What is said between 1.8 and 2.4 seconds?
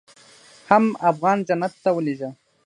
ته ولېږه.